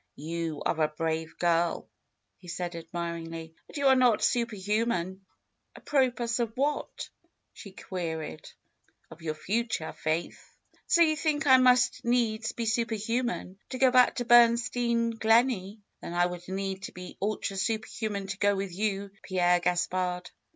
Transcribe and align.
^^You 0.17 0.63
are 0.65 0.81
a 0.81 0.87
brave 0.87 1.37
girl," 1.37 1.87
he 2.39 2.47
said 2.47 2.75
admiringly; 2.75 3.53
'^but 3.71 3.77
you 3.77 3.85
are 3.85 3.95
not 3.95 4.23
super 4.23 4.55
human." 4.55 5.23
Apropos 5.75 6.39
of 6.39 6.53
what?" 6.57 7.09
she 7.53 7.71
queried. 7.73 8.49
^^Of 9.11 9.21
your 9.21 9.35
future. 9.35 9.93
Faith." 9.93 10.41
^^So 10.89 11.07
you 11.07 11.15
think 11.15 11.45
I 11.45 11.57
must 11.57 12.03
needs 12.03 12.51
be 12.51 12.65
super 12.65 12.95
human 12.95 13.59
to 13.69 13.77
go 13.77 13.91
back 13.91 14.15
to 14.15 14.25
Bernstein 14.25 15.13
Gleney! 15.19 15.81
Then 16.01 16.13
I 16.15 16.25
would 16.25 16.47
need 16.47 16.81
to 16.85 16.93
be 16.93 17.19
ultra 17.21 17.55
super 17.55 17.85
human 17.87 18.25
to 18.25 18.39
go 18.39 18.55
with 18.55 18.73
you, 18.73 19.11
Pierre 19.21 19.59
Gaspard 19.59 20.31